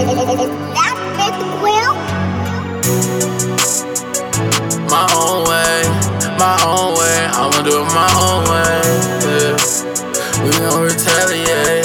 My 0.00 0.08
own 5.12 5.44
way, 5.44 5.84
my 6.40 6.56
own 6.64 6.96
way, 6.96 7.28
I'ma 7.36 7.60
do 7.60 7.76
it 7.76 7.84
my 7.92 8.08
own 8.16 8.48
way. 8.48 8.80
Yeah. 9.20 9.60
We 10.40 10.56
don't 10.56 10.88
retaliate, 10.88 11.84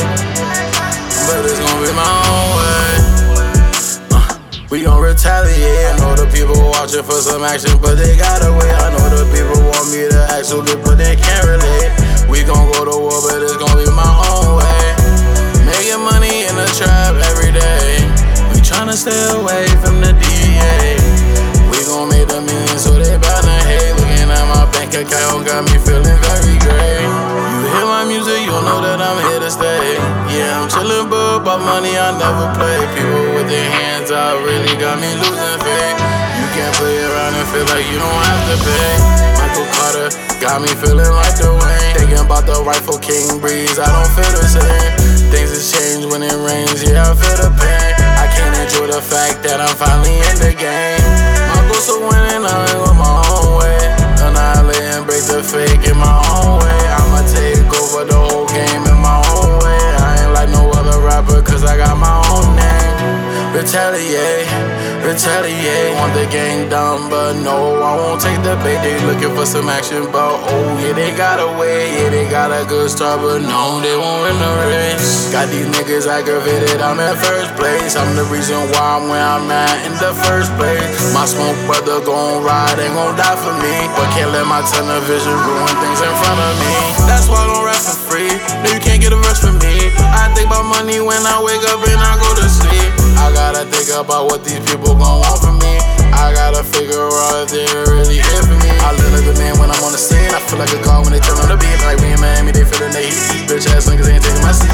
but 1.28 1.44
it's 1.44 1.60
gonna 1.60 1.84
be 1.84 1.92
my 1.92 2.08
own 2.32 2.56
way. 2.56 2.88
Uh, 4.16 4.40
we 4.72 4.80
gon' 4.84 5.04
retaliate. 5.04 5.92
I 5.92 6.00
know 6.00 6.16
the 6.16 6.24
people 6.32 6.56
watching 6.72 7.04
for 7.04 7.20
some 7.20 7.44
action, 7.44 7.76
but 7.82 7.96
they 7.96 8.16
gotta 8.16 8.54
wait. 8.54 8.72
I 8.80 8.92
know 8.96 9.10
the 9.12 9.26
people 9.36 9.60
want 9.60 9.92
me 9.92 10.08
to 10.08 10.24
act 10.32 10.48
actually, 10.48 10.80
but 10.84 10.96
they 10.96 11.18
can't 11.18 11.44
relate. 11.44 11.92
We 12.30 12.46
gon' 12.46 12.72
go 12.72 12.86
to 12.86 12.98
war, 12.98 13.20
but 13.28 13.44
it's 13.44 13.58
gon' 13.58 13.76
be 13.76 13.84
my 13.92 14.08
own 14.32 14.56
way. 14.56 14.75
Account 24.96 25.44
got 25.44 25.68
me 25.68 25.76
feeling 25.84 26.20
very 26.24 26.56
great. 26.64 27.04
You 27.04 27.68
hear 27.68 27.88
my 27.88 28.08
music, 28.08 28.40
you'll 28.48 28.64
know 28.64 28.80
that 28.80 29.04
I'm 29.04 29.20
here 29.28 29.44
to 29.44 29.52
stay. 29.52 30.00
Yeah, 30.32 30.64
I'm 30.64 30.72
chillin', 30.72 31.12
but 31.12 31.44
about 31.44 31.60
money 31.60 32.00
I 32.00 32.16
never 32.16 32.48
play. 32.56 32.80
People 32.96 33.36
with 33.36 33.48
their 33.52 33.70
hands 33.70 34.12
out 34.12 34.40
really 34.44 34.72
got 34.80 34.96
me 35.00 35.12
losing 35.20 35.60
faith. 35.60 35.98
You 36.40 36.48
can't 36.56 36.76
play 36.80 36.96
around 37.04 37.36
and 37.36 37.48
feel 37.52 37.68
like 37.68 37.84
you 37.92 38.00
don't 38.00 38.24
have 38.24 38.44
to 38.52 38.58
pay. 38.64 38.94
Michael 39.36 39.68
Carter 39.76 40.08
got 40.40 40.64
me 40.64 40.72
feeling 40.80 41.12
like 41.12 41.36
the 41.36 41.52
Wayne. 41.52 41.96
Thinking 42.00 42.22
about 42.24 42.48
the 42.48 42.64
rightful 42.64 43.00
king 43.00 43.40
breeze, 43.44 43.76
I 43.80 43.88
don't 43.92 44.05
Retaliate, 63.76 64.48
retaliate. 65.04 66.00
Want 66.00 66.16
the 66.16 66.24
gang 66.32 66.72
done, 66.72 67.12
but 67.12 67.36
no, 67.44 67.84
I 67.84 67.92
won't 68.00 68.24
take 68.24 68.40
the 68.40 68.56
bait. 68.64 68.80
They 68.80 68.96
looking 69.04 69.36
for 69.36 69.44
some 69.44 69.68
action, 69.68 70.08
but 70.16 70.32
oh, 70.48 70.80
yeah, 70.80 70.96
they 70.96 71.12
got 71.12 71.44
away. 71.44 71.92
Yeah, 71.92 72.08
they 72.08 72.24
got 72.32 72.56
a 72.56 72.64
good 72.64 72.88
start, 72.88 73.20
but 73.20 73.44
no, 73.44 73.84
they 73.84 73.92
won't 74.00 74.24
win 74.24 74.40
the 74.40 74.52
race. 74.72 75.28
Got 75.28 75.52
these 75.52 75.68
niggas 75.76 76.08
aggravated, 76.08 76.80
I'm 76.80 77.04
in 77.04 77.20
first 77.20 77.52
place. 77.60 78.00
I'm 78.00 78.16
the 78.16 78.24
reason 78.32 78.56
why 78.72 78.96
I'm 78.96 79.12
where 79.12 79.20
I'm 79.20 79.52
at 79.52 79.76
in 79.84 80.00
the 80.00 80.16
first 80.24 80.56
place. 80.56 80.96
My 81.12 81.28
smoke 81.28 81.60
brother 81.68 82.00
gon' 82.00 82.48
ride, 82.48 82.80
ain't 82.80 82.96
gon' 82.96 83.20
die 83.20 83.36
for 83.36 83.52
me. 83.60 83.76
But 84.00 84.08
can't 84.16 84.32
let 84.32 84.48
my 84.48 84.64
television 84.72 85.36
ruin 85.36 85.76
things 85.84 86.00
in 86.00 86.16
front 86.24 86.40
of 86.40 86.54
me. 86.64 86.72
That's 87.12 87.28
why 87.28 87.44
I 87.44 87.52
don't 87.52 87.60
rap 87.68 87.84
for 87.84 88.00
free. 88.08 88.32
No, 88.64 88.72
you 88.72 88.80
can't 88.80 89.04
get 89.04 89.12
a 89.12 89.20
verse 89.20 89.44
from 89.44 89.60
me. 89.60 89.92
I 90.16 90.32
think 90.32 90.48
about 90.48 90.64
money 90.64 91.04
when 91.04 91.20
I 91.28 91.44
wake 91.44 91.68
up 91.68 91.84
and 91.84 92.00
I. 92.00 92.05
Think 93.72 93.90
about 93.96 94.30
what 94.30 94.44
these 94.44 94.62
people 94.66 94.94
gon' 94.94 95.22
want 95.22 95.40
from 95.42 95.58
me. 95.60 95.78
I 96.14 96.32
gotta 96.34 96.64
figure 96.64 97.02
out 97.02 97.46
if 97.46 97.50
they're 97.52 97.86
really 97.90 98.22
here 98.22 98.44
for 98.46 98.58
me. 98.62 98.72
I 98.86 98.94
look 98.94 99.10
like 99.14 99.26
the 99.26 99.36
man 99.42 99.58
when 99.58 99.70
I'm 99.70 99.82
on 99.84 99.92
the 99.92 100.02
scene. 100.02 100.30
I 100.34 100.40
feel 100.46 100.60
like 100.60 100.72
a 100.74 100.82
car 100.82 101.02
when 101.02 101.12
they 101.12 101.20
turn 101.20 101.38
on 101.42 101.50
the 101.50 101.58
beat. 101.58 101.78
Like 101.86 102.00
we 102.00 102.14
in 102.14 102.20
Miami, 102.22 102.52
they 102.52 102.66
feelin' 102.66 102.94
they 102.94 103.10
heat. 103.10 103.50
Bitch 103.50 103.66
ass 103.74 103.90
niggas 103.90 104.10
ain't 104.10 104.24
taking 104.24 104.44
my 104.46 104.54
seat. 104.54 104.74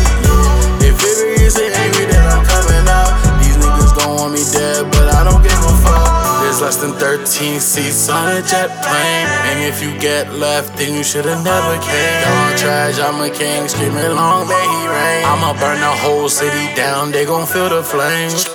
If 0.83 0.99
it 0.99 1.41
is 1.41 1.55
angry 1.57 2.05
that 2.11 2.25
I'm 2.31 2.43
coming 2.43 2.87
out, 2.87 3.11
these 3.39 3.57
niggas 3.57 3.95
gon' 3.95 4.15
want 4.19 4.33
me 4.35 4.43
dead, 4.51 4.85
but 4.91 5.07
I 5.15 5.23
don't 5.23 5.41
give 5.41 5.55
a 5.55 5.73
fuck. 5.83 6.43
There's 6.43 6.59
less 6.59 6.77
than 6.77 6.91
13 6.99 7.59
seats 7.59 8.09
on 8.09 8.27
a 8.27 8.41
jet 8.43 8.69
plane. 8.83 9.27
And 9.47 9.63
if 9.63 9.81
you 9.81 9.97
get 9.99 10.33
left, 10.33 10.75
then 10.77 10.93
you 10.93 11.03
should've 11.03 11.43
never 11.43 11.79
came. 11.79 12.50
Trash, 12.61 12.99
I'm 12.99 13.19
a 13.19 13.29
king, 13.33 13.67
screaming 13.67 14.13
long 14.13 14.47
may 14.47 14.53
he 14.53 14.87
reign. 14.87 15.25
I'ma 15.25 15.53
burn 15.59 15.79
the 15.79 15.95
whole 16.03 16.29
city 16.29 16.75
down, 16.75 17.11
they 17.11 17.25
gon' 17.25 17.47
feel 17.47 17.69
the 17.69 17.81
flames. 17.81 18.45